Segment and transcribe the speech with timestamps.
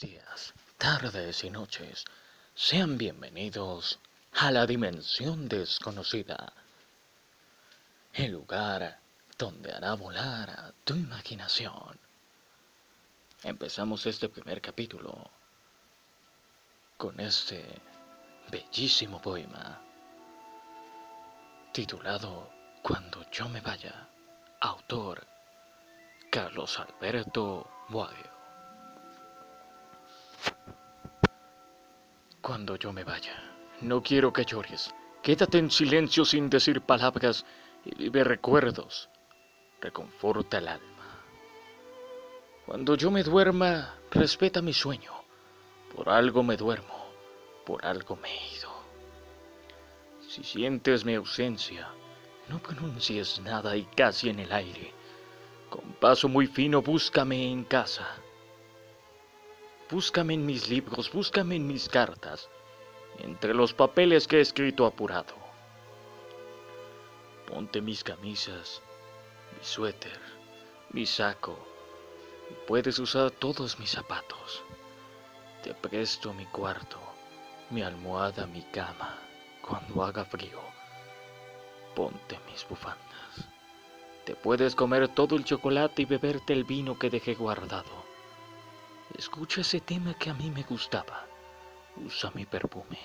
[0.00, 2.04] Días, tardes y noches.
[2.54, 4.00] Sean bienvenidos
[4.32, 6.52] a la dimensión desconocida.
[8.12, 8.98] El lugar
[9.38, 11.98] donde hará volar tu imaginación.
[13.44, 15.30] Empezamos este primer capítulo
[16.96, 17.64] con este
[18.50, 19.80] bellísimo poema
[21.72, 22.50] titulado
[22.82, 24.08] Cuando yo me vaya,
[24.60, 25.24] autor
[26.30, 28.33] Carlos Alberto Boadio.
[32.44, 33.32] Cuando yo me vaya,
[33.80, 34.94] no quiero que llores.
[35.22, 37.46] Quédate en silencio sin decir palabras
[37.86, 39.08] y vive recuerdos.
[39.80, 41.24] Reconforta el alma.
[42.66, 45.10] Cuando yo me duerma, respeta mi sueño.
[45.96, 47.06] Por algo me duermo,
[47.64, 48.70] por algo me he ido.
[50.28, 51.88] Si sientes mi ausencia,
[52.50, 54.92] no pronuncies nada y casi en el aire
[55.74, 58.06] con paso muy fino búscame en casa.
[59.90, 62.48] Búscame en mis libros, búscame en mis cartas,
[63.18, 65.34] entre los papeles que he escrito apurado.
[67.46, 68.80] Ponte mis camisas,
[69.52, 70.18] mi suéter,
[70.90, 71.58] mi saco,
[72.66, 74.62] puedes usar todos mis zapatos.
[75.62, 76.98] Te presto mi cuarto,
[77.70, 79.18] mi almohada, mi cama,
[79.60, 80.60] cuando haga frío.
[81.94, 83.48] Ponte mis bufandas.
[84.24, 88.13] Te puedes comer todo el chocolate y beberte el vino que dejé guardado.
[89.12, 91.26] Escucha ese tema que a mí me gustaba.
[92.04, 92.98] Usa mi perfume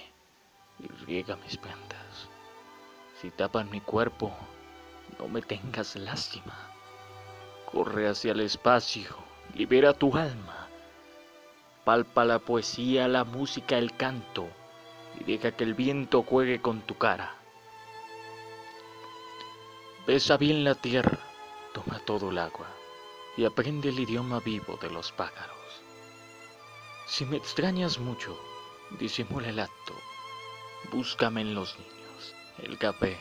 [0.79, 2.29] y riega mis prendas.
[3.21, 4.31] Si tapan mi cuerpo,
[5.19, 6.57] no me tengas lástima.
[7.71, 9.15] Corre hacia el espacio,
[9.53, 10.67] libera tu alma.
[11.83, 14.47] Palpa la poesía, la música, el canto
[15.19, 17.35] y deja que el viento juegue con tu cara.
[20.07, 21.19] Besa bien la tierra,
[21.73, 22.67] toma todo el agua
[23.37, 25.83] y aprende el idioma vivo de los pájaros.
[27.09, 28.37] Si me extrañas mucho,
[28.99, 29.95] disimula el acto,
[30.91, 33.17] búscame en los niños, el café,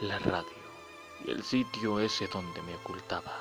[0.00, 0.62] la radio
[1.26, 3.36] y el sitio ese donde me ocultaba.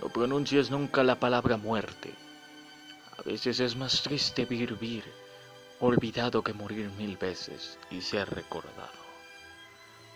[0.00, 2.14] No pronuncies nunca la palabra muerte.
[3.18, 5.04] A veces es más triste vivir
[5.78, 8.98] olvidado que morir mil veces y ser recordado.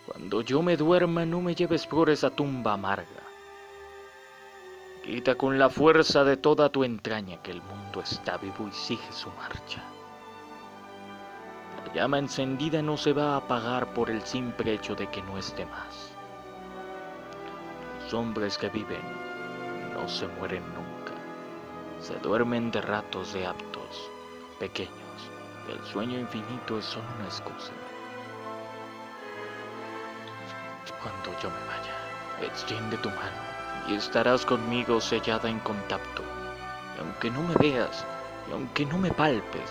[0.07, 3.34] Cuando yo me duerma no me lleves por esa tumba amarga.
[5.05, 9.11] Grita con la fuerza de toda tu entraña que el mundo está vivo y sigue
[9.11, 9.83] su marcha.
[11.85, 15.37] La llama encendida no se va a apagar por el simple hecho de que no
[15.37, 16.11] esté más.
[18.01, 19.03] Los hombres que viven
[19.93, 21.13] no se mueren nunca.
[21.99, 24.09] Se duermen de ratos de aptos,
[24.59, 24.89] pequeños.
[25.69, 27.73] El sueño infinito es solo una excusa.
[31.03, 33.54] Cuando yo me vaya, extiende tu mano
[33.87, 36.23] y estarás conmigo sellada en contacto.
[36.95, 38.05] Y aunque no me veas,
[38.49, 39.69] y aunque no me palpes,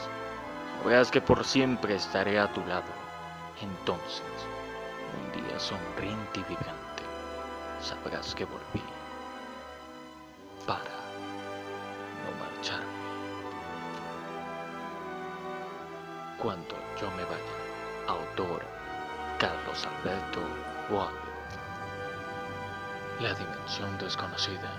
[0.83, 2.93] sabrás que por siempre estaré a tu lado.
[3.61, 4.23] Entonces,
[5.15, 7.03] un día sonriente y vibrante,
[7.81, 8.83] sabrás que volví
[10.67, 10.95] para
[12.21, 12.85] no marcharme.
[16.39, 18.63] Cuando yo me vaya, autor
[19.39, 20.41] Carlos Alberto
[20.91, 21.34] Boadio.
[23.21, 24.71] La dimensión desconocida,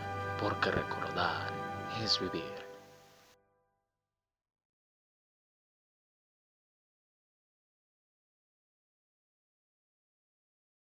[0.42, 1.48] porque recordar
[2.04, 2.65] es vivir.